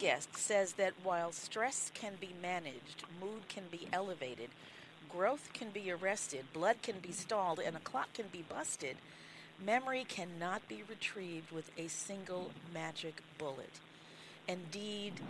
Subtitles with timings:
[0.00, 4.48] Guest says that while stress can be managed, mood can be elevated,
[5.10, 8.96] growth can be arrested, blood can be stalled, and a clock can be busted,
[9.62, 13.74] memory cannot be retrieved with a single magic bullet.
[14.48, 15.20] Indeed,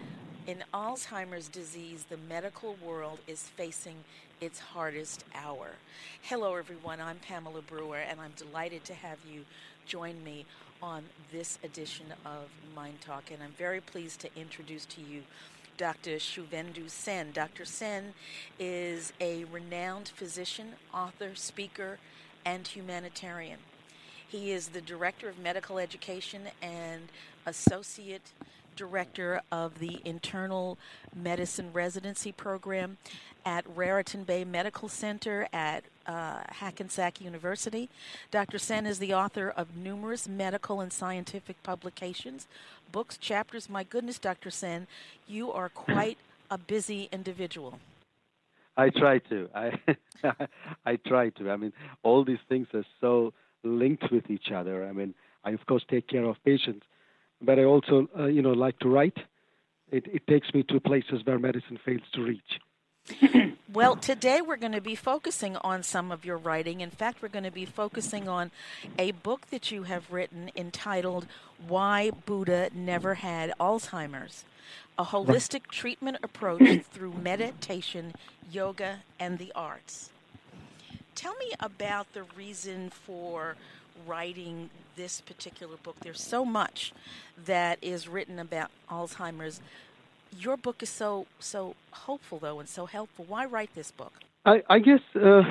[0.46, 3.96] in Alzheimer's disease, the medical world is facing
[4.40, 5.70] its hardest hour.
[6.22, 7.00] Hello, everyone.
[7.00, 9.44] I'm Pamela Brewer, and I'm delighted to have you
[9.84, 10.46] join me
[10.82, 13.32] on this edition of MyNDTALK.
[13.32, 15.22] And I'm very pleased to introduce to you
[15.76, 16.18] Dr.
[16.18, 17.32] Shuvendu Sen.
[17.32, 17.64] Dr.
[17.64, 18.12] Sen
[18.58, 21.98] is a renowned physician, author, speaker,
[22.44, 23.58] and humanitarian.
[24.26, 27.08] He is the Director of Medical Education and
[27.46, 28.22] Associate
[28.76, 30.78] Director of the Internal
[31.14, 32.98] Medicine Residency Program
[33.44, 37.88] at Raritan Bay Medical Center at uh, Hackensack University.
[38.30, 38.58] Dr.
[38.58, 42.46] Sen is the author of numerous medical and scientific publications,
[42.92, 43.68] books, chapters.
[43.68, 44.50] My goodness, Dr.
[44.50, 44.86] Sen,
[45.26, 46.18] you are quite
[46.50, 47.78] a busy individual.
[48.76, 49.48] I try to.
[49.54, 49.78] I
[50.86, 51.50] I try to.
[51.50, 54.86] I mean, all these things are so linked with each other.
[54.86, 56.86] I mean, I of course take care of patients,
[57.42, 59.18] but I also, uh, you know, like to write.
[59.90, 62.60] It, it takes me to places where medicine fails to reach.
[63.72, 66.80] well, today we're going to be focusing on some of your writing.
[66.80, 68.50] In fact, we're going to be focusing on
[68.98, 71.26] a book that you have written entitled
[71.66, 74.44] Why Buddha Never Had Alzheimer's
[74.98, 78.14] A Holistic Treatment Approach Through Meditation,
[78.50, 80.10] Yoga, and the Arts.
[81.14, 83.56] Tell me about the reason for
[84.06, 85.96] writing this particular book.
[86.00, 86.92] There's so much
[87.44, 89.60] that is written about Alzheimer's
[90.38, 93.24] your book is so so hopeful though and so helpful.
[93.28, 94.12] Why write this book?
[94.44, 95.42] I, I guess uh,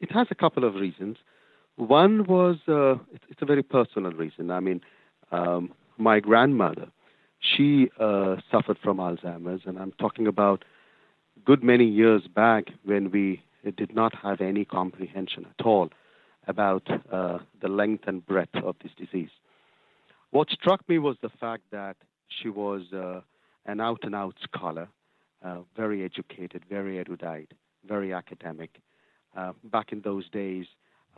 [0.00, 1.18] it has a couple of reasons.
[1.76, 4.50] One was uh, it's, it's, a very personal reason.
[4.50, 4.80] I mean,
[5.30, 6.88] um, my grandmother,
[7.40, 10.64] she uh, suffered from Alzheimer's, and I'm talking about
[11.44, 13.42] good many years back when we
[13.76, 15.90] did not have any comprehension at all
[16.48, 19.30] about uh, the length and breadth of this disease.
[20.30, 21.96] What struck me was the fact that
[22.28, 23.20] she was uh,
[23.68, 24.88] an out and out scholar,
[25.44, 27.52] uh, very educated, very erudite,
[27.86, 28.80] very academic.
[29.36, 30.66] Uh, back in those days,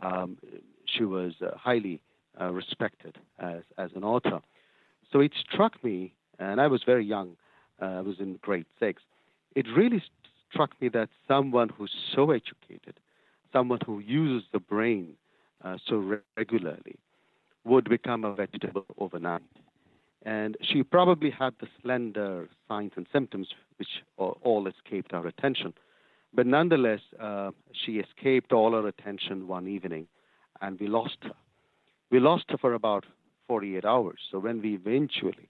[0.01, 0.37] um,
[0.85, 2.01] she was uh, highly
[2.39, 4.41] uh, respected as, as an author.
[5.11, 7.37] So it struck me, and I was very young,
[7.81, 9.01] uh, I was in grade six.
[9.55, 10.03] It really
[10.49, 12.95] struck me that someone who's so educated,
[13.53, 15.13] someone who uses the brain
[15.63, 16.97] uh, so regularly,
[17.63, 19.43] would become a vegetable overnight
[20.23, 25.73] and she probably had the slender signs and symptoms which all escaped our attention.
[26.33, 30.07] But nonetheless, uh, she escaped all our attention one evening,
[30.61, 31.33] and we lost her.
[32.09, 33.05] We lost her for about
[33.47, 34.19] 48 hours.
[34.31, 35.49] So when we eventually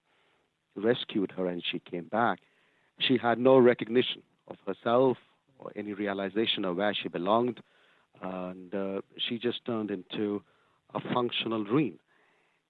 [0.75, 2.39] rescued her and she came back,
[2.99, 5.17] she had no recognition of herself
[5.59, 7.59] or any realization of where she belonged,
[8.21, 10.41] and uh, she just turned into
[10.93, 11.99] a functional dream.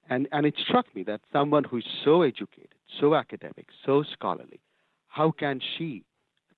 [0.10, 4.60] And, and it struck me that someone who is so educated, so academic, so scholarly,
[5.08, 6.04] how can she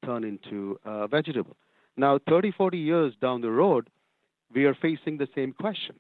[0.04, 1.56] turn into a vegetable?
[1.96, 3.90] Now, 30, 40 years down the road,
[4.54, 5.96] we are facing the same question.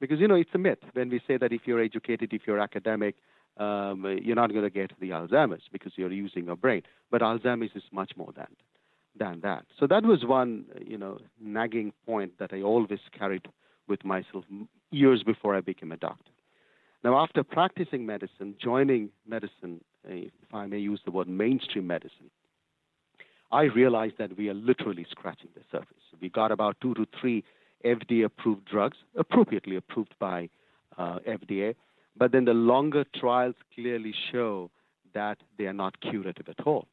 [0.00, 2.58] Because, you know, it's a myth when we say that if you're educated, if you're
[2.58, 3.16] academic,
[3.58, 6.82] um, you're not going to get the Alzheimer's because you're using your brain.
[7.10, 8.46] But Alzheimer's is much more than,
[9.18, 9.66] than that.
[9.78, 13.46] So that was one, you know, nagging point that I always carried
[13.88, 14.44] with myself
[14.90, 16.30] years before I became a doctor.
[17.02, 22.30] Now, after practicing medicine, joining medicine, if I may use the word mainstream medicine,
[23.50, 25.96] I realized that we are literally scratching the surface.
[26.20, 27.42] We got about two to three
[27.84, 30.50] FDA approved drugs, appropriately approved by
[30.98, 31.74] uh, FDA,
[32.16, 34.70] but then the longer trials clearly show
[35.14, 36.86] that they are not curative at all.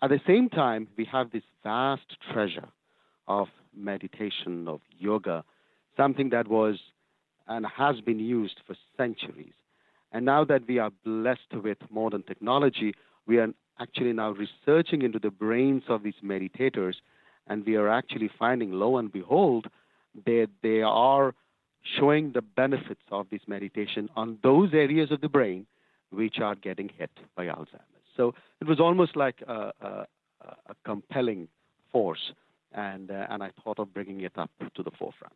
[0.00, 2.68] At the same time, we have this vast treasure
[3.26, 5.44] of meditation, of yoga,
[5.96, 6.78] something that was
[7.48, 9.54] and has been used for centuries.
[10.12, 12.94] And now that we are blessed with modern technology,
[13.26, 13.48] we are
[13.78, 16.94] actually now researching into the brains of these meditators,
[17.46, 19.66] and we are actually finding, lo and behold,
[20.24, 21.34] that they are
[21.98, 25.66] showing the benefits of this meditation on those areas of the brain
[26.10, 28.06] which are getting hit by Alzheimer's.
[28.16, 30.06] So it was almost like a, a,
[30.42, 31.48] a compelling
[31.92, 32.32] force,
[32.72, 35.34] and uh, and I thought of bringing it up to the forefront.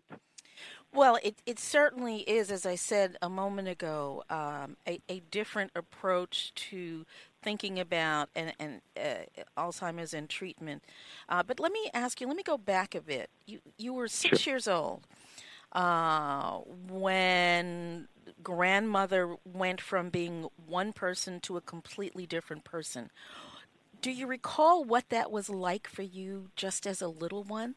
[0.94, 5.70] Well, it, it certainly is, as I said a moment ago, um, a, a different
[5.74, 7.06] approach to
[7.42, 10.84] thinking about and, and uh, Alzheimer's and treatment.
[11.28, 13.30] Uh, but let me ask you, let me go back a bit.
[13.46, 14.52] You, you were six sure.
[14.52, 15.06] years old
[15.72, 18.08] uh, when
[18.42, 23.10] grandmother went from being one person to a completely different person.
[24.00, 27.76] Do you recall what that was like for you just as a little one?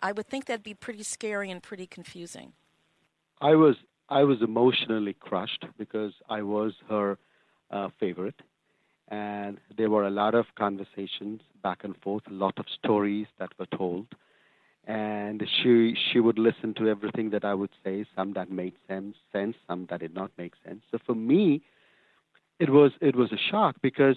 [0.00, 2.52] I would think that'd be pretty scary and pretty confusing.
[3.40, 3.76] I was
[4.08, 7.18] I was emotionally crushed because I was her
[7.70, 8.40] uh, favorite,
[9.08, 13.50] and there were a lot of conversations back and forth, a lot of stories that
[13.58, 14.06] were told,
[14.86, 19.16] and she she would listen to everything that I would say, some that made sense,
[19.32, 20.82] sense, some that did not make sense.
[20.90, 21.62] So for me,
[22.60, 24.16] it was it was a shock because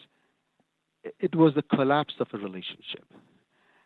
[1.19, 3.05] it was the collapse of a relationship.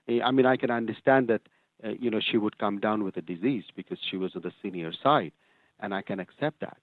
[0.10, 1.42] I mean, I can understand that
[1.84, 4.52] uh, you know she would come down with a disease because she was on the
[4.62, 5.32] senior side,
[5.80, 6.78] and I can accept that.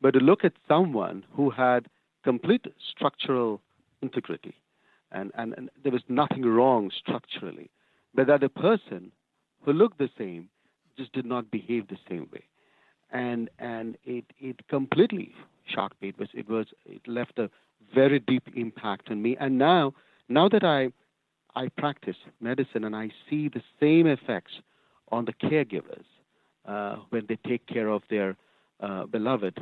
[0.00, 1.88] But to look at someone who had
[2.24, 3.60] complete structural
[4.02, 4.54] integrity,
[5.12, 7.70] and, and, and there was nothing wrong structurally,
[8.14, 9.12] but that a person
[9.62, 10.48] who looked the same
[10.96, 12.44] just did not behave the same way.
[13.12, 15.34] And and it it completely
[15.66, 16.08] shocked me.
[16.08, 17.50] It was it was it left a
[17.92, 19.36] very deep impact on me.
[19.40, 19.94] And now
[20.28, 20.92] now that I
[21.54, 24.52] I practice medicine and I see the same effects
[25.10, 26.04] on the caregivers
[26.66, 28.36] uh, when they take care of their
[28.80, 29.58] uh, beloved,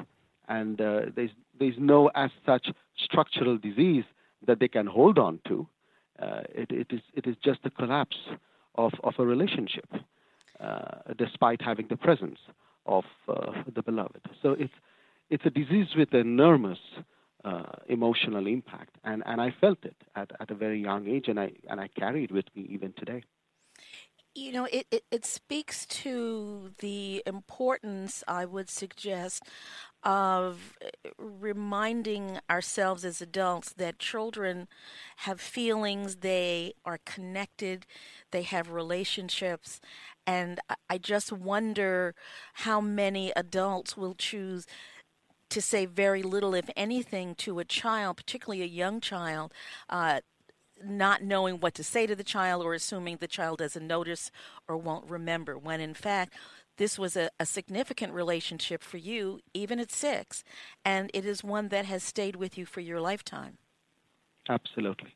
[0.48, 4.04] and uh, there's there's no as such structural disease
[4.46, 5.66] that they can hold on to.
[6.20, 8.18] Uh, it, it is it is just the collapse
[8.74, 9.88] of of a relationship
[10.60, 12.38] uh, despite having the presence
[12.86, 14.20] of uh, the beloved.
[14.42, 14.74] So it's
[15.30, 16.78] it's a disease with enormous
[17.44, 21.38] uh, emotional impact, and, and I felt it at, at a very young age, and
[21.38, 23.22] I and I carry it with me even today.
[24.34, 29.42] You know, it, it, it speaks to the importance, I would suggest,
[30.04, 30.76] of
[31.18, 34.68] reminding ourselves as adults that children
[35.18, 37.84] have feelings, they are connected,
[38.30, 39.80] they have relationships,
[40.24, 42.14] and I just wonder
[42.52, 44.66] how many adults will choose
[45.50, 49.52] to say very little, if anything, to a child, particularly a young child,
[49.88, 50.20] uh,
[50.84, 54.30] not knowing what to say to the child or assuming the child doesn't notice
[54.68, 56.34] or won't remember, when in fact,
[56.76, 60.44] this was a, a, significant relationship for you, even at six,
[60.84, 63.58] and it is one that has stayed with you for your lifetime.
[64.48, 65.12] Absolutely,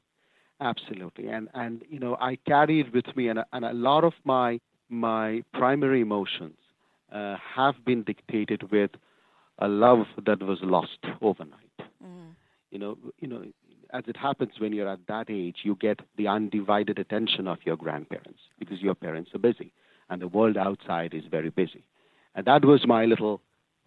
[0.61, 4.15] absolutely, and and you know I carry it with me, and and a lot of
[4.25, 4.59] my
[4.89, 6.59] my primary emotions
[7.13, 8.91] uh, have been dictated with
[9.63, 11.79] a love that was lost overnight.
[12.05, 12.35] Mm.
[12.71, 13.45] You know, you know,
[13.93, 17.77] as it happens when you're at that age, you get the undivided attention of your
[17.77, 19.73] grandparents because your parents are busy
[20.11, 21.85] and the world outside is very busy.
[22.35, 23.41] And that was my little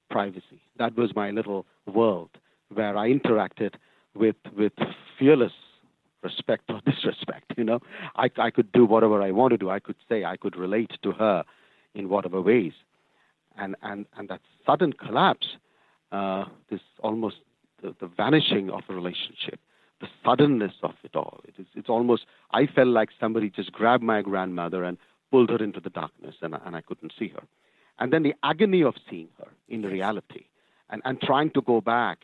[0.09, 0.61] privacy.
[0.77, 2.29] That was my little world
[2.73, 3.73] where I interacted
[4.15, 4.73] with with
[5.19, 5.51] fearless
[6.23, 7.53] respect or disrespect.
[7.57, 7.79] You know,
[8.15, 9.69] I, I could do whatever I want to do.
[9.69, 11.43] I could say I could relate to her
[11.93, 12.73] in whatever ways,
[13.57, 15.47] and and and that sudden collapse,
[16.15, 17.37] uh, this almost
[17.81, 19.59] the, the vanishing of a relationship,
[20.01, 21.37] the suddenness of it all.
[21.49, 24.97] It is it's almost I felt like somebody just grabbed my grandmother and
[25.31, 27.43] pulled her into the darkness, and and I couldn't see her,
[27.99, 30.45] and then the agony of seeing her in reality,
[30.89, 32.17] and and trying to go back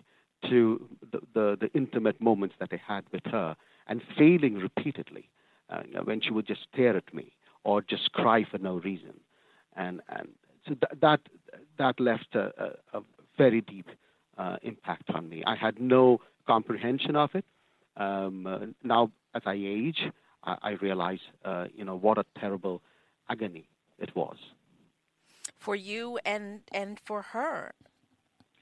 [0.49, 3.55] to the, the, the intimate moments that I had with her
[3.87, 5.29] and failing repeatedly
[5.69, 8.75] uh, you know, when she would just stare at me or just cry for no
[8.77, 9.19] reason.
[9.75, 10.29] And, and
[10.67, 11.21] so th- that,
[11.77, 12.51] that left a,
[12.93, 13.01] a, a
[13.45, 13.89] very deep
[14.37, 15.43] uh, impact on me.
[15.53, 16.03] I had no
[16.53, 17.45] comprehension of it.
[17.97, 20.01] Um, uh, now, as I age,
[20.43, 22.81] I, I realize, uh, you know, what a terrible
[23.29, 23.65] agony
[24.05, 24.37] it was.
[25.65, 27.57] For you and and for her.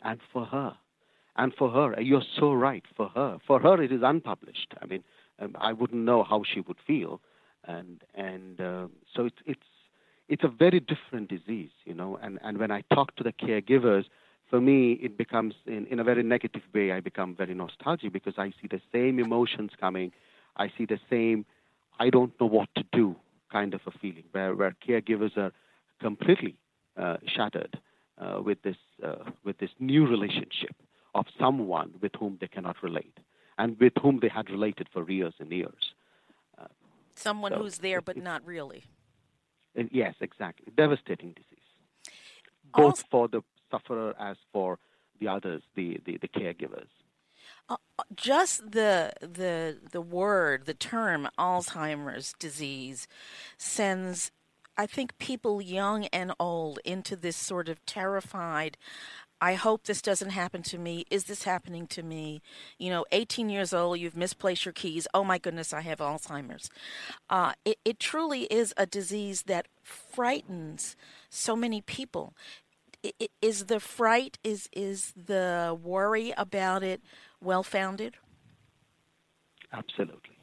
[0.01, 0.71] And for her
[1.39, 2.85] and for her, you're so right.
[2.97, 4.73] For her, for her, it is unpublished.
[4.81, 5.03] I mean,
[5.39, 7.21] um, I wouldn't know how she would feel,
[7.75, 9.69] and and uh, so it's it's
[10.27, 12.11] it's a very different disease, you know.
[12.21, 14.05] And and when I talk to the caregivers,
[14.49, 16.91] for me, it becomes in in a very negative way.
[16.91, 20.11] I become very nostalgic because I see the same emotions coming.
[20.57, 21.45] I see the same.
[21.99, 23.15] I don't know what to do
[23.51, 25.51] kind of a feeling where where caregivers are
[25.99, 26.55] completely
[26.97, 27.79] uh, shattered
[28.17, 30.75] uh, with this uh, with this new relationship
[31.15, 33.17] of someone with whom they cannot relate
[33.57, 35.93] and with whom they had related for years and years.
[36.57, 36.67] Uh,
[37.15, 38.83] someone so who's there but not really.
[39.91, 40.73] Yes, exactly.
[40.75, 41.69] Devastating disease.
[42.73, 43.41] Both for the
[43.71, 44.79] sufferer as for
[45.19, 46.87] the others, the, the, the caregivers.
[47.67, 47.75] Uh,
[48.15, 53.07] just the the the word, the term Alzheimer's disease
[53.57, 54.31] sends
[54.75, 58.77] I think people young and old into this sort of terrified
[59.41, 61.05] I hope this doesn't happen to me.
[61.09, 62.41] Is this happening to me?
[62.77, 65.07] You know, 18 years old, you've misplaced your keys.
[65.13, 66.69] Oh my goodness, I have Alzheimer's.
[67.29, 70.97] Uh, it, it truly is a disease that frightens
[71.29, 72.33] so many people.
[73.41, 77.01] Is the fright, is, is the worry about it
[77.39, 78.15] well founded?
[79.71, 80.35] Absolutely.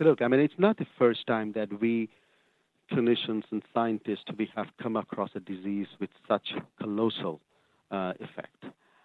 [0.00, 0.24] Absolutely.
[0.24, 2.08] I mean, it's not the first time that we
[2.90, 7.38] clinicians and scientists we have come across a disease with such colossal
[7.90, 8.64] uh, effect.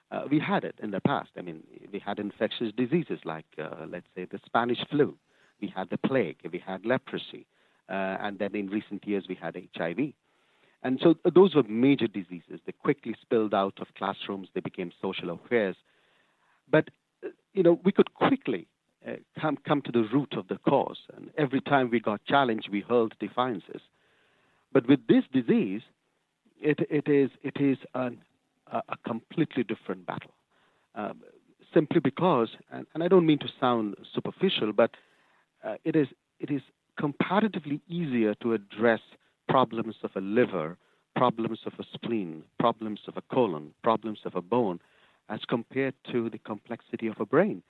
[0.10, 1.32] Uh, we had it in the past.
[1.38, 5.18] I mean, we had infectious diseases like, uh, let's say, the Spanish flu.
[5.62, 6.38] We had the plague.
[6.50, 7.46] We had leprosy.
[7.90, 10.14] Uh, and then in recent years, we had HIV.
[10.82, 12.62] And so those were major diseases.
[12.66, 14.48] They quickly spilled out of classrooms.
[14.54, 15.76] They became social affairs.
[16.72, 16.88] But,
[17.22, 18.68] uh, you know, we could quickly
[19.08, 20.98] uh, come, come to the root of the cause.
[21.16, 23.82] And every time we got challenged, we hurled defiances.
[24.74, 25.82] But with this disease,
[26.60, 28.20] it, it is, it is an,
[28.72, 30.32] a, a completely different battle.
[30.96, 31.22] Um,
[31.74, 34.92] simply because, and, and, I don't mean to sound superficial, but
[35.64, 36.08] uh, it, is,
[36.40, 36.62] it is
[36.98, 39.02] comparatively easier to address
[39.50, 40.78] problems of a liver,
[41.16, 44.80] problems of a spleen, problems of a colon, problems of a bone,
[45.30, 47.62] as compared to the complexity of a brain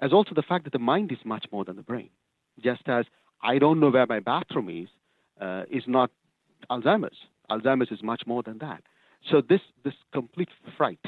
[0.00, 2.10] as also the fact that the mind is much more than the brain.
[2.62, 3.06] Just as
[3.42, 4.88] I don't know where my bathroom is,
[5.40, 6.10] uh, is not
[6.70, 7.16] Alzheimer's.
[7.50, 8.82] Alzheimer's is much more than that.
[9.30, 11.04] So this this complete fright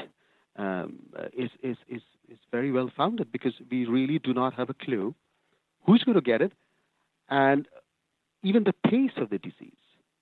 [0.55, 4.69] um, uh, is, is is is very well founded because we really do not have
[4.69, 5.15] a clue
[5.85, 6.51] who's going to get it,
[7.29, 7.67] and
[8.43, 9.71] even the pace of the disease.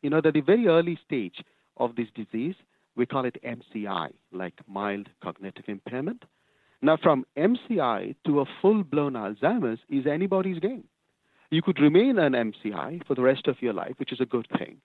[0.02, 1.44] You know, at the very early stage
[1.78, 2.56] of this disease,
[2.96, 6.24] we call it MCI, like mild cognitive impairment.
[6.86, 10.84] Now, from MCI to a full blown Alzheimer's is anybody's game.
[11.50, 14.46] You could remain an MCI for the rest of your life, which is a good
[14.56, 14.78] thing.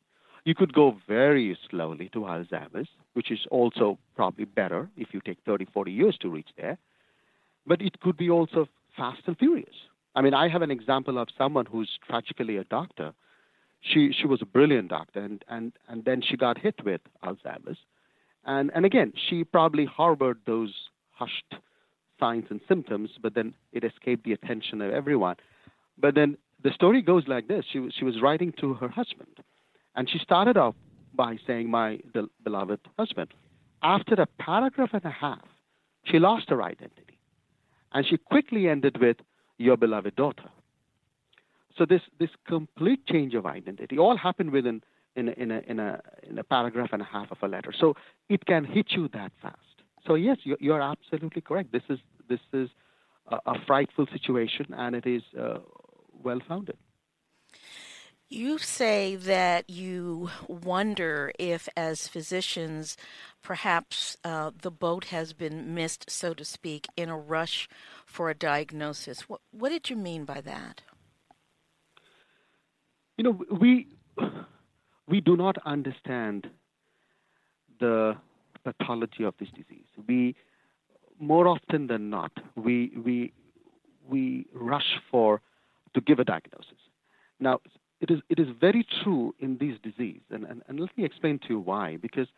[0.47, 5.41] You could go very slowly to Alzheimer's, which is also probably better if you take
[5.45, 6.79] 30, 40 years to reach there.
[7.67, 8.67] But it could be also
[8.97, 9.77] fast and furious.
[10.15, 13.13] I mean, I have an example of someone who's tragically a doctor.
[13.83, 17.77] She, she was a brilliant doctor, and, and, and then she got hit with Alzheimer's.
[18.47, 20.73] And, and again, she probably harbored those
[21.13, 21.57] hushed
[22.21, 25.37] signs and symptoms, but then it escaped the attention of everyone.
[25.99, 29.37] But then the story goes like this: she was she was writing to her husband,
[29.97, 30.75] and she started off
[31.15, 32.01] by saying, "My
[32.45, 33.31] beloved husband."
[33.83, 35.47] After a paragraph and a half,
[36.05, 37.19] she lost her identity,
[37.93, 39.17] and she quickly ended with,
[39.59, 40.51] "Your beloved daughter."
[41.77, 44.83] So this this complete change of identity all happened within
[45.17, 47.73] in a, in a, in a, in a paragraph and a half of a letter.
[47.79, 47.95] So
[48.29, 49.57] it can hit you that fast.
[50.07, 51.73] So yes, you're, you're absolutely correct.
[51.73, 51.99] This is
[52.31, 52.71] this is
[53.27, 55.59] a, a frightful situation, and it is uh,
[56.27, 56.79] well founded.
[58.33, 62.97] You say that you wonder if, as physicians,
[63.43, 67.69] perhaps uh, the boat has been missed, so to speak, in a rush
[68.07, 69.29] for a diagnosis.
[69.29, 70.83] What, what did you mean by that?
[73.19, 73.89] You know, we
[75.09, 76.49] we do not understand
[77.81, 78.17] the
[78.65, 79.87] pathology of this disease.
[80.07, 80.37] We,
[81.21, 83.33] more often than not, we, we,
[84.09, 85.41] we rush for
[85.95, 86.79] to give a diagnosis.
[87.39, 87.61] Now,
[88.01, 91.39] it is, it is very true in this disease, and, and, and let me explain
[91.41, 91.99] to you why.
[91.99, 92.29] Because,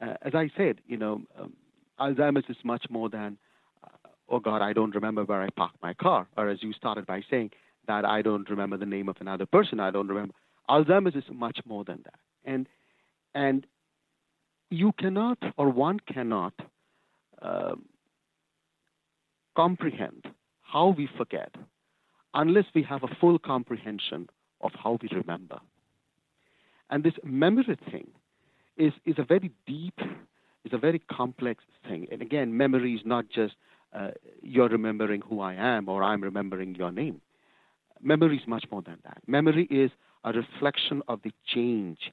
[0.00, 1.52] uh, as I said, you know, um,
[2.00, 3.36] Alzheimer's is much more than,
[3.84, 7.06] uh, oh God, I don't remember where I parked my car, or as you started
[7.06, 7.50] by saying,
[7.86, 10.34] that I don't remember the name of another person, I don't remember.
[10.68, 12.18] Alzheimer's is much more than that.
[12.44, 12.68] And,
[13.34, 13.66] and
[14.70, 16.54] you cannot or one cannot
[17.40, 17.76] uh,
[19.56, 20.26] comprehend
[20.60, 21.54] how we forget
[22.34, 24.28] unless we have a full comprehension
[24.60, 25.58] of how we remember.
[26.90, 28.08] And this memory thing
[28.76, 29.98] is, is a very deep,
[30.64, 32.06] is a very complex thing.
[32.12, 33.54] And again, memory is not just
[33.94, 34.10] uh,
[34.42, 37.20] you're remembering who I am or I'm remembering your name.
[38.02, 39.18] Memory is much more than that.
[39.26, 39.90] Memory is
[40.24, 42.12] a reflection of the change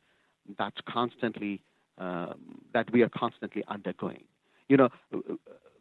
[0.58, 1.62] that's constantly
[1.98, 4.24] um, that we are constantly undergoing.
[4.70, 4.90] You know,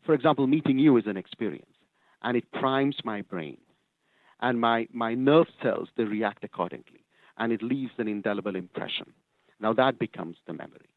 [0.04, 1.66] for example, meeting you is an experience,
[2.22, 3.58] and it primes my brain,
[4.40, 7.04] and my, my nerve cells, they react accordingly,
[7.38, 9.12] and it leaves an indelible impression.
[9.60, 10.88] Now that becomes the memory.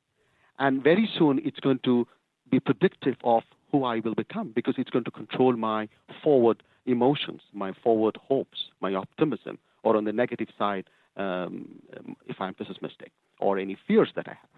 [0.57, 2.07] And very soon it's going to
[2.49, 5.87] be predictive of who I will become because it's going to control my
[6.23, 10.85] forward emotions, my forward hopes, my optimism, or on the negative side,
[11.17, 11.81] um,
[12.27, 14.49] if I'm pessimistic, or any fears that I have.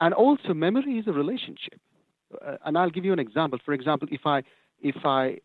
[0.00, 1.80] And also, memory is a relationship.
[2.44, 3.58] Uh, and I'll give you an example.
[3.64, 4.42] For example, if I
[4.82, 5.38] if I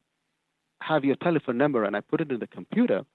[0.81, 3.05] have your telephone number and I put it in the computer,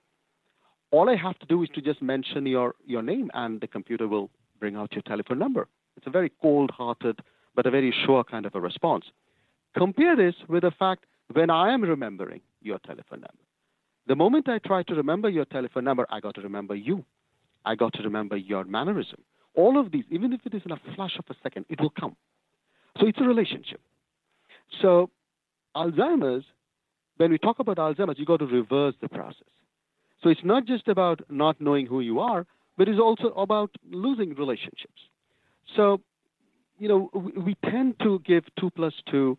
[0.90, 4.06] all I have to do is to just mention your, your name and the computer
[4.06, 4.30] will
[4.60, 5.66] bring out your telephone number.
[5.96, 7.20] It's a very cold hearted
[7.54, 9.06] but a very sure kind of a response.
[9.76, 13.44] Compare this with the fact when I am remembering your telephone number.
[14.06, 17.04] The moment I try to remember your telephone number, I got to remember you.
[17.64, 19.22] I got to remember your mannerism.
[19.54, 21.90] All of these, even if it is in a flash of a second, it will
[21.90, 22.16] come.
[22.98, 23.80] So it's a relationship.
[24.80, 25.10] So
[25.76, 26.44] Alzheimer's,
[27.16, 29.48] when we talk about Alzheimer's, you got to reverse the process.
[30.22, 32.46] So it's not just about not knowing who you are,
[32.76, 35.00] but it's also about losing relationships.
[35.76, 36.00] So,
[36.78, 39.38] you know, we, we tend to give two plus two,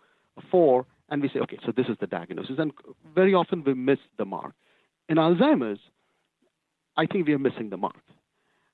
[0.51, 2.55] four, and we say, okay, so this is the diagnosis.
[2.57, 2.71] And
[3.13, 4.53] very often we miss the mark.
[5.09, 5.79] In Alzheimer's,
[6.97, 7.95] I think we are missing the mark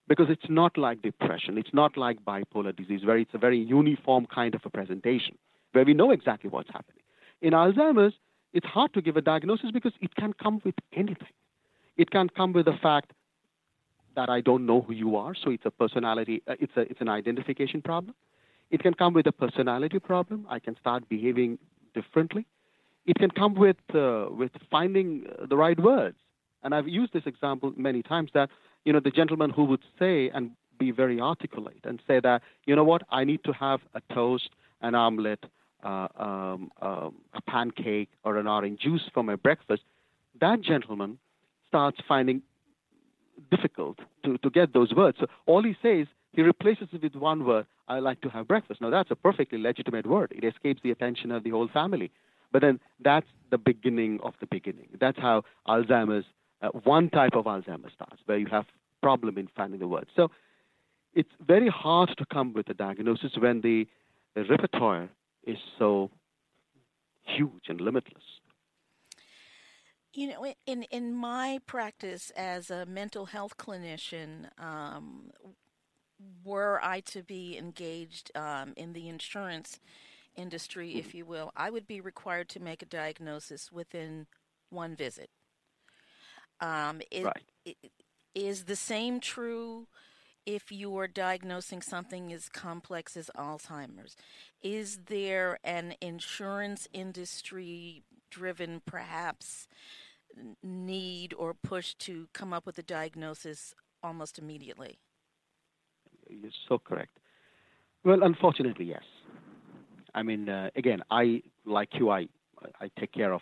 [0.08, 1.58] because it's not like depression.
[1.58, 5.38] It's not like bipolar disease, where it's a very uniform kind of a presentation,
[5.72, 7.04] where we know exactly what's happening.
[7.42, 8.14] In Alzheimer's,
[8.54, 11.34] it's hard to give a diagnosis because it can come with anything.
[11.98, 13.14] It can come with the fact
[14.16, 17.00] that I don't know who you are, so it's a personality, uh, it's, a, it's
[17.00, 18.14] an identification problem.
[18.70, 20.46] It can come with a personality problem.
[20.50, 21.60] I can start behaving
[21.94, 22.46] differently.
[23.06, 26.18] It can come with, uh, with finding uh, the right words.
[26.64, 28.50] And I've used this example many times that,
[28.86, 32.76] you know, the gentleman who would say and be very articulate and say that, you
[32.76, 34.50] know what, I need to have a toast,
[34.82, 35.46] an omelet,
[35.84, 39.84] uh, um, um, a pancake, or an orange juice for my breakfast.
[40.40, 41.20] That gentleman
[41.68, 42.42] starts finding
[43.50, 45.18] difficult to, to get those words.
[45.20, 48.82] So all he says, he replaces it with one word, I like to have breakfast.
[48.82, 50.34] Now that's a perfectly legitimate word.
[50.36, 52.12] It escapes the attention of the whole family.
[52.52, 54.88] But then that's the beginning of the beginning.
[55.00, 56.26] That's how Alzheimer's,
[56.62, 58.66] uh, one type of Alzheimer's starts, where you have
[59.02, 60.10] problem in finding the words.
[60.16, 60.30] So
[61.14, 63.88] it's very hard to come with a diagnosis when the,
[64.36, 65.10] the repertoire
[65.44, 66.10] is so
[67.24, 68.24] huge and limitless.
[70.14, 75.32] You know, in in my practice as a mental health clinician, um,
[76.44, 79.80] were I to be engaged um, in the insurance
[80.36, 84.28] industry, if you will, I would be required to make a diagnosis within
[84.70, 85.30] one visit.
[86.62, 87.44] Um, it, right.
[87.66, 87.78] It,
[88.34, 89.88] is the same true
[90.46, 94.16] if you are diagnosing something as complex as Alzheimer's?
[94.62, 99.68] Is there an insurance industry driven, perhaps,
[100.64, 105.00] need or push to come up with a diagnosis almost immediately?
[106.30, 107.18] You're so correct.
[108.04, 109.04] Well, unfortunately, yes.
[110.16, 112.10] I mean, uh, again, I like you.
[112.10, 112.28] I
[112.80, 113.42] I take care of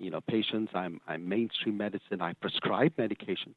[0.00, 0.72] you know patients.
[0.74, 2.20] I'm I'm mainstream medicine.
[2.20, 3.56] I prescribe medications.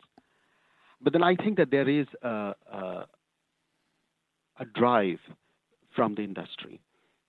[1.02, 3.06] But then I think that there is a, a,
[4.60, 5.20] a drive
[5.94, 6.80] from the industry,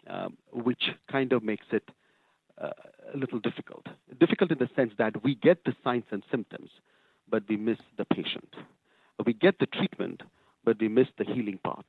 [0.08, 1.88] um, which kind of makes it
[2.62, 2.70] uh,
[3.12, 3.86] a little difficult.
[4.20, 6.70] Difficult in the sense that we get the signs and symptoms,
[7.28, 8.54] but we miss the patient.
[9.26, 10.22] We get the treatment,
[10.64, 11.86] but we miss the healing part.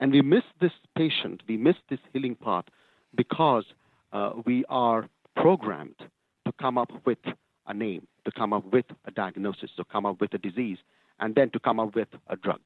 [0.00, 2.68] And we miss this patient, we miss this healing part
[3.14, 3.64] because
[4.12, 5.96] uh, we are programmed
[6.44, 7.18] to come up with
[7.66, 10.78] a name, to come up with a diagnosis, to come up with a disease,
[11.20, 12.60] and then to come up with a drug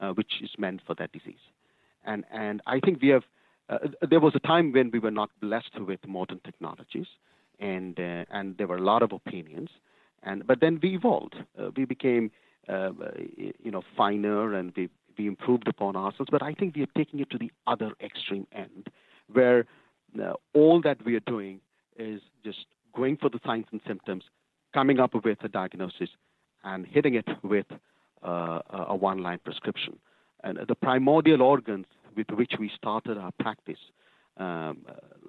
[0.00, 1.44] uh, which is meant for that disease.
[2.04, 3.24] And, and I think we have,
[3.68, 7.06] uh, there was a time when we were not blessed with modern technologies,
[7.60, 9.70] and, uh, and there were a lot of opinions.
[10.24, 11.36] And, but then we evolved.
[11.58, 12.30] Uh, we became,
[12.68, 12.90] uh,
[13.36, 16.30] you know, finer and we, we improved upon ourselves.
[16.30, 18.88] But I think we are taking it to the other extreme end,
[19.32, 19.66] where
[20.20, 21.60] uh, all that we are doing
[21.96, 24.24] is just going for the signs and symptoms,
[24.72, 26.10] coming up with a diagnosis,
[26.64, 27.66] and hitting it with
[28.22, 29.98] uh, a one line prescription.
[30.44, 33.78] And the primordial organs with which we started our practice,
[34.36, 34.84] um,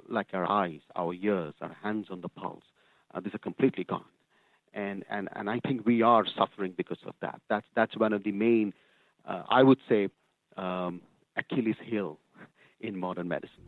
[0.10, 2.64] like our eyes, our ears, our hands on the pulse,
[3.14, 4.06] uh, these are completely gone.
[4.74, 7.40] And, and, and I think we are suffering because of that.
[7.50, 8.74] That's, that's one of the main,
[9.28, 10.10] uh, I would say,
[10.58, 11.02] um,
[11.38, 12.20] Achilles heel
[12.80, 13.64] in modern medicine.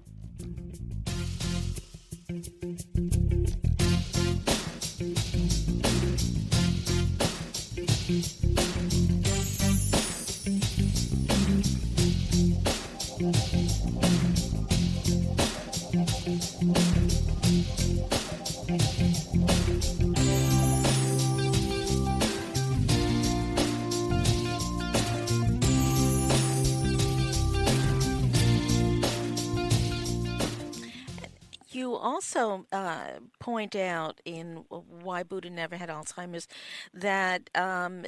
[32.16, 36.48] Also uh, point out in Why Buddha Never Had Alzheimer's
[36.96, 38.04] that um,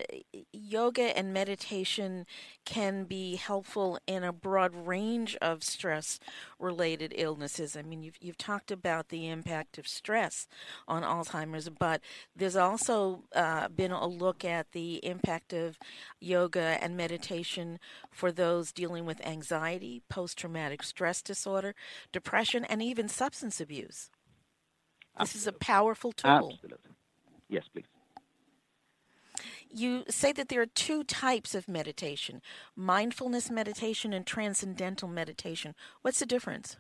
[0.51, 2.25] yoga and meditation
[2.65, 6.19] can be helpful in a broad range of stress
[6.57, 7.77] related illnesses.
[7.77, 10.47] I mean, you've, you've talked about the impact of stress
[10.87, 12.01] on Alzheimer's, but
[12.35, 15.77] there's also uh, been a look at the impact of
[16.19, 17.77] yoga and meditation
[18.09, 21.75] for those dealing with anxiety, post traumatic stress disorder,
[22.11, 24.09] depression, and even substance abuse.
[25.19, 26.31] This is a powerful tool.
[26.31, 26.91] Absolutely.
[27.49, 27.85] Yes, please.
[29.69, 32.41] You say that there are two types of meditation
[32.75, 35.75] mindfulness meditation and transcendental meditation.
[36.01, 36.77] What's the difference?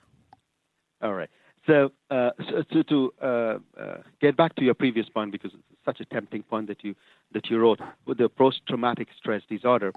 [1.01, 1.29] All right.
[1.65, 5.85] So, uh, so to, to uh, uh, get back to your previous point, because it's
[5.85, 6.95] such a tempting point that you
[7.33, 9.91] that you wrote with the post-traumatic stress disorder,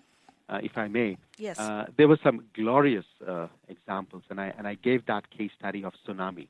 [0.48, 1.16] uh, if I may.
[1.38, 1.60] Yes.
[1.60, 5.84] Uh, there were some glorious uh, examples, and I and I gave that case study
[5.84, 6.48] of tsunami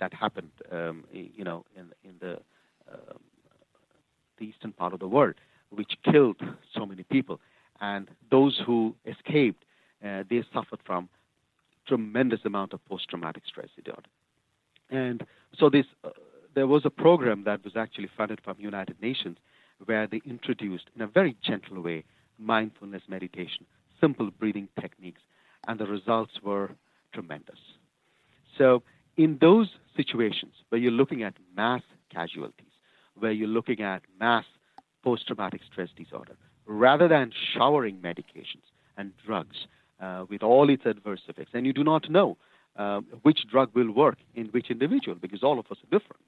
[0.00, 2.34] that happened, um, you know, in in the
[2.92, 3.20] um,
[4.38, 5.36] the eastern part of the world,
[5.78, 6.40] which killed
[6.74, 7.36] so many people,
[7.80, 9.62] and those who escaped,
[10.00, 11.08] they suffered from
[11.88, 14.08] tremendous amount of post-traumatic stress disorder.
[14.90, 15.26] And
[15.58, 16.10] so this, uh,
[16.54, 19.38] there was a program that was actually funded from United Nations
[19.84, 22.04] where they introduced in a very gentle way
[22.38, 23.64] mindfulness meditation,
[24.00, 25.22] simple breathing techniques,
[25.66, 26.70] and the results were
[27.12, 27.58] tremendous.
[28.56, 28.82] So
[29.18, 32.72] in those situations where you're looking at mass casualties,
[33.18, 34.44] where you're looking at mass
[35.02, 39.66] post-traumatic stress disorder, rather than showering medications and drugs
[40.00, 42.36] uh, with all its adverse effects, and you do not know
[42.76, 46.22] uh, which drug will work in which individual because all of us are different.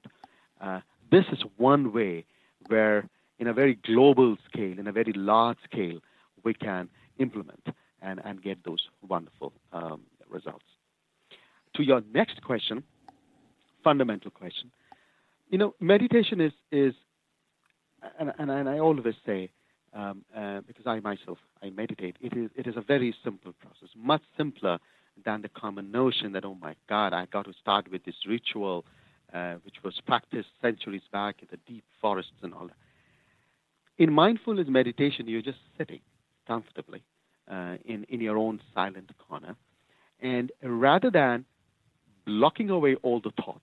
[0.59, 2.25] Uh, this is one way
[2.67, 3.07] where,
[3.39, 5.99] in a very global scale, in a very large scale,
[6.43, 7.67] we can implement
[8.01, 10.65] and, and get those wonderful um, results.
[11.75, 12.83] To your next question,
[13.83, 14.71] fundamental question,
[15.49, 16.93] you know, meditation is, is
[18.19, 19.49] and, and, and I always say,
[19.93, 23.89] um, uh, because I myself I meditate, it is it is a very simple process,
[23.95, 24.79] much simpler
[25.25, 28.85] than the common notion that oh my God, I got to start with this ritual,
[29.33, 32.77] uh, which was practiced centuries back in the deep forests and all that.
[33.97, 35.99] In mindfulness meditation, you're just sitting
[36.47, 37.03] comfortably
[37.51, 39.55] uh, in in your own silent corner,
[40.21, 41.45] and rather than
[42.25, 43.59] blocking away all the thoughts,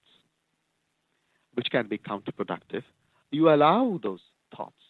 [1.55, 2.83] which can be counterproductive,
[3.31, 4.21] you allow those
[4.57, 4.81] thoughts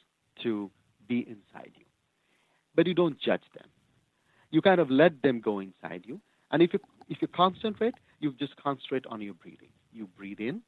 [0.43, 0.71] to
[1.09, 1.85] be inside you.
[2.75, 3.67] But you don't judge them.
[4.51, 6.21] You kind of let them go inside you.
[6.51, 9.71] And if you if you concentrate, you just concentrate on your breathing.
[9.93, 10.61] You breathe in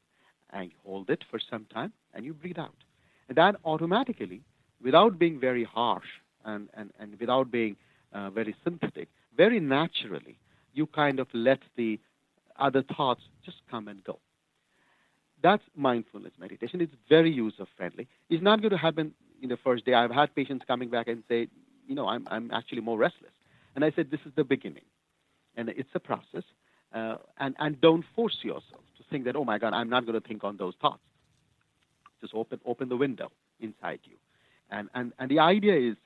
[0.53, 2.75] and you hold it for some time and you breathe out.
[3.29, 4.43] And that automatically,
[4.83, 6.07] without being very harsh
[6.45, 7.77] and, and, and without being
[8.13, 10.39] uh, very synthetic, very naturally,
[10.73, 12.01] you kind of let the
[12.61, 14.19] other thoughts just come and go.
[15.43, 16.81] That's mindfulness meditation.
[16.81, 18.09] It's very user friendly.
[18.29, 19.95] It's not going to happen in the first day.
[19.95, 21.49] I've had patients coming back and say,
[21.89, 23.33] you know, I'm, I'm actually more restless.
[23.75, 24.85] And I said, this is the beginning.
[25.57, 26.45] And it's a process.
[26.93, 30.21] Uh, and, and don't force yourself to think that, oh my God, I'm not going
[30.21, 31.03] to think on those thoughts.
[32.21, 34.17] Just open, open the window inside you.
[34.71, 35.97] And, and, and the idea is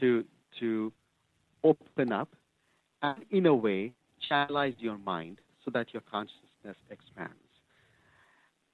[0.00, 0.24] to,
[0.58, 0.92] to
[1.62, 2.28] open up
[3.02, 3.92] and, in a way,
[4.30, 7.34] channelize your mind so that your consciousness expands.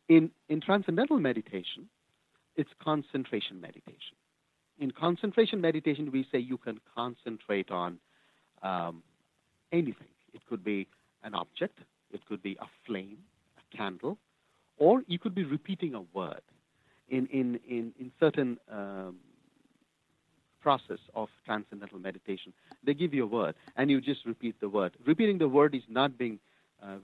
[0.09, 1.89] In, in transcendental meditation,
[2.55, 4.17] it's concentration meditation.
[4.79, 7.99] In concentration meditation, we say you can concentrate on
[8.63, 9.03] um,
[9.73, 10.09] anything.
[10.33, 10.87] It could be
[11.23, 11.79] an object,
[12.13, 13.19] it could be a flame,
[13.59, 14.19] a candle,
[14.79, 16.43] or you could be repeating a word.
[17.09, 19.17] In, in, in, in certain um,
[20.61, 22.53] process of transcendental meditation,
[22.85, 24.93] they give you a word, and you just repeat the word.
[25.07, 26.39] Repeating the word is not being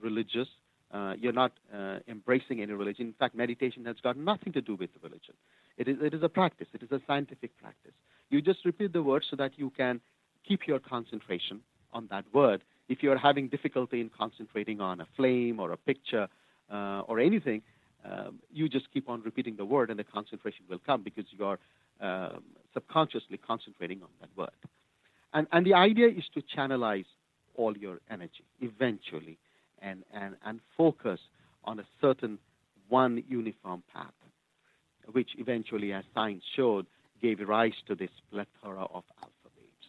[0.00, 0.48] religious
[0.92, 3.06] uh, you're not uh, embracing any religion.
[3.06, 5.34] In fact, meditation has got nothing to do with religion.
[5.78, 7.92] It is, it is a practice, it is a scientific practice.
[8.28, 10.00] You just repeat the word so that you can
[10.46, 11.60] keep your concentration
[11.92, 12.62] on that word.
[12.88, 16.28] If you're having difficulty in concentrating on a flame or a picture
[16.70, 17.62] uh, or anything,
[18.04, 21.44] um, you just keep on repeating the word and the concentration will come because you
[21.44, 21.58] are
[22.00, 22.42] um,
[22.74, 24.50] subconsciously concentrating on that word.
[25.32, 27.06] And, and the idea is to channelize
[27.54, 29.38] all your energy eventually
[29.82, 31.20] and, and, and focus
[31.64, 32.38] on a certain
[32.88, 34.12] one uniform path,
[35.10, 36.86] which eventually, as science showed,
[37.20, 39.88] gave rise to this plethora of alpha waves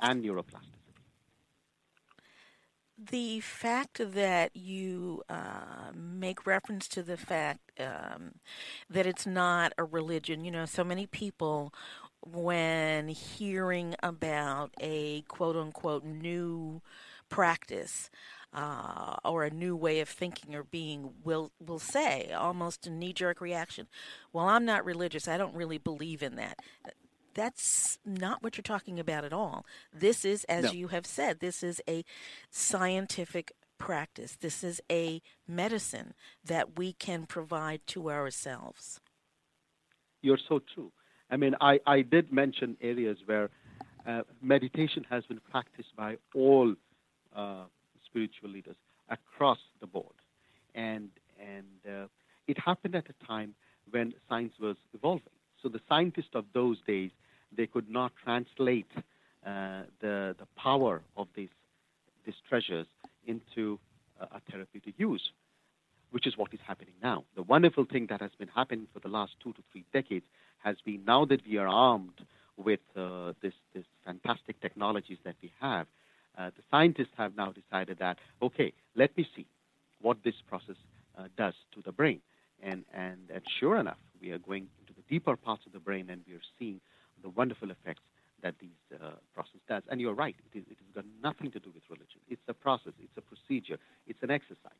[0.00, 0.82] and neuroplasticity.
[3.10, 8.34] the fact that you uh, make reference to the fact um,
[8.88, 11.72] that it's not a religion, you know, so many people,
[12.24, 16.80] when hearing about a quote unquote new
[17.28, 18.10] practice,
[18.52, 23.12] uh, or a new way of thinking or being will will say almost a knee
[23.12, 23.86] jerk reaction.
[24.32, 25.28] Well, I'm not religious.
[25.28, 26.58] I don't really believe in that.
[27.34, 29.64] That's not what you're talking about at all.
[29.92, 30.72] This is, as No.
[30.72, 32.04] you have said, this is a
[32.50, 34.36] scientific practice.
[34.36, 36.12] This is a medicine
[36.44, 39.00] that we can provide to ourselves.
[40.20, 40.92] You're so true.
[41.30, 43.48] I mean, I, I did mention areas where
[44.06, 46.74] uh, meditation has been practiced by all
[47.34, 47.64] uh,
[48.12, 48.76] spiritual leaders
[49.08, 50.14] across the board,
[50.74, 51.08] and
[51.40, 52.06] and uh,
[52.46, 53.54] it happened at a time
[53.90, 55.36] when science was evolving.
[55.62, 57.10] So the scientists of those days
[57.56, 61.54] they could not translate uh, the the power of these
[62.24, 62.86] these treasures
[63.26, 63.78] into
[64.20, 65.30] a, a therapeutic use
[66.12, 67.24] which is what is happening now.
[67.36, 70.26] The wonderful thing that has been happening for the last two to three decades
[70.62, 72.20] has been now that we are armed
[72.56, 75.86] with uh, this, this fantastic technologies that we have,
[76.38, 79.46] uh, the scientists have now decided that, okay, let me see
[80.00, 80.76] what this process
[81.18, 82.20] uh, does to the brain.
[82.62, 86.08] And, and, and sure enough, we are going into the deeper parts of the brain
[86.10, 86.80] and we are seeing
[87.22, 88.02] the wonderful effects
[88.42, 89.82] that this uh, process does.
[89.90, 92.20] And you're right, it, is, it has got nothing to do with religion.
[92.28, 94.72] It's a process, it's a procedure, it's an exercise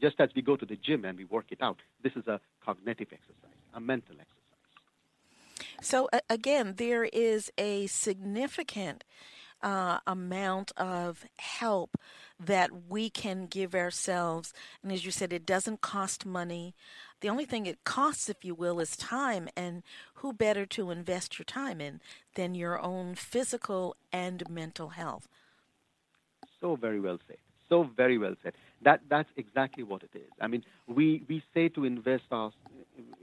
[0.00, 2.40] just as we go to the gym and we work it out, this is a
[2.64, 4.34] cognitive exercise, a mental exercise.
[5.80, 9.04] So a- again, there is a significant
[9.62, 11.96] uh, amount of help
[12.38, 16.74] that we can give ourselves, and as you said, it doesn't cost money.
[17.20, 19.82] The only thing it costs, if you will, is time, and
[20.14, 22.00] who better to invest your time in
[22.34, 25.28] than your own physical and mental health?
[26.60, 27.38] So very well said.
[27.68, 28.54] So very well said.
[28.82, 30.30] That that's exactly what it is.
[30.40, 32.52] I mean, we we say to invest our,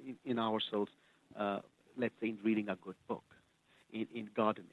[0.05, 0.91] in, in ourselves.
[1.37, 1.59] Uh,
[1.97, 3.23] let's say in reading a good book,
[3.93, 4.69] in in gardening,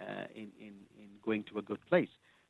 [0.00, 2.08] uh, in in in going to a good place.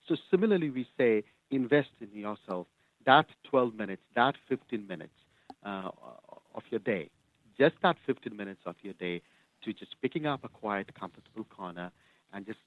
[0.09, 2.67] So similarly, we say invest in yourself.
[3.07, 5.13] That 12 minutes, that 15 minutes
[5.65, 5.91] uh,
[6.55, 7.11] of your day,
[7.59, 9.21] just that 15 minutes of your day
[9.65, 11.91] to just picking up a quiet, comfortable corner
[12.33, 12.59] and just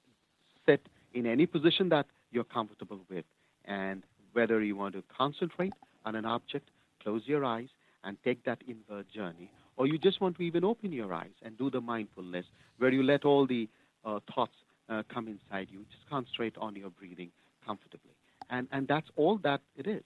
[0.66, 3.24] sit in any position that you're comfortable with.
[3.64, 5.72] And whether you want to concentrate
[6.04, 6.70] on an object,
[7.02, 7.68] close your eyes,
[8.04, 11.58] and take that inward journey, or you just want to even open your eyes and
[11.58, 12.46] do the mindfulness
[12.78, 13.68] where you let all the
[14.04, 14.54] uh, thoughts
[14.88, 15.84] uh, come inside you.
[15.90, 17.30] Just concentrate on your breathing
[17.64, 18.12] comfortably.
[18.50, 20.02] And, and that's all that it is.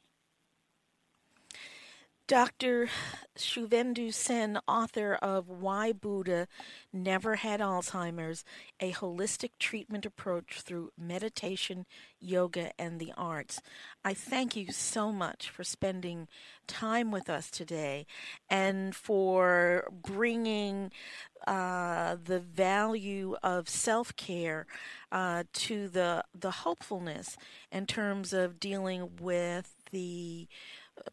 [2.33, 2.88] Dr.
[3.37, 6.49] Shuvendu Sen, author of Why Buddha
[6.90, 8.42] Never Had Alzheimer's,
[8.81, 11.85] a holistic treatment approach through meditation,
[12.18, 13.61] yoga, and the arts.
[14.03, 16.27] I thank you so much for spending
[16.66, 18.07] time with us today
[18.49, 20.90] and for bringing
[21.47, 24.66] uh, the value of self care
[25.11, 27.37] uh, to the, the hopefulness
[27.71, 30.49] in terms of dealing with the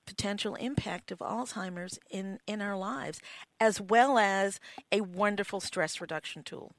[0.05, 3.21] potential impact of Alzheimer's in, in our lives,
[3.59, 4.59] as well as
[4.91, 6.73] a wonderful stress reduction tool.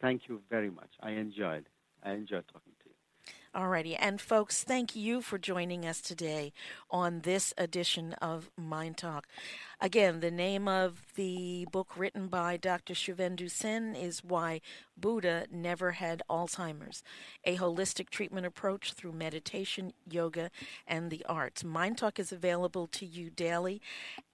[0.00, 0.90] Thank you very much.
[1.00, 1.68] I enjoyed.
[2.02, 2.75] I enjoyed talking.
[3.56, 6.52] Alrighty, and folks, thank you for joining us today
[6.90, 9.22] on this edition of MyNDTALK.
[9.80, 12.92] Again, the name of the book written by Dr.
[12.92, 14.60] Shuvendu Sen is Why
[14.94, 17.02] Buddha Never Had Alzheimer's,
[17.44, 20.50] a holistic treatment approach through meditation, yoga,
[20.86, 21.62] and the arts.
[21.62, 23.80] MyNDTALK is available to you daily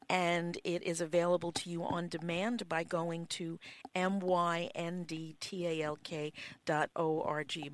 [0.08, 3.58] and it is available to you on demand by going to
[3.94, 6.32] myndtalk.org.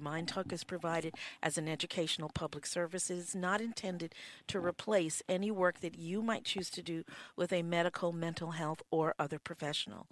[0.02, 3.10] MyNDTALK is provided as an educational public service.
[3.10, 4.14] It is not intended
[4.48, 7.04] to replace any work that you might choose to do
[7.36, 10.06] with a medical, mental health, or other professional.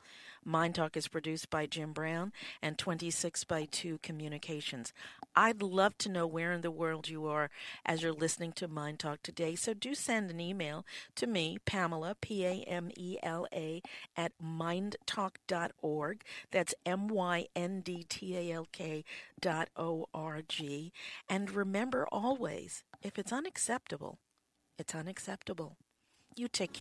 [0.46, 2.32] MyNDTALK is produced by Jim Brown
[2.62, 4.92] and 26 by 2 Communications.
[5.34, 7.50] I'd love to know where in the world you are
[7.84, 12.44] as you're listening to MyNDTALK today, so do send an email to me, Pamela, P
[12.44, 13.82] A M E L A,
[14.16, 16.22] at myndtalk.org.
[16.50, 19.04] That's M Y N D T A L K
[19.40, 20.92] dot O R G.
[21.28, 24.20] And remember always, if it's unacceptable,
[24.78, 25.76] it's unacceptable.
[26.36, 26.80] You take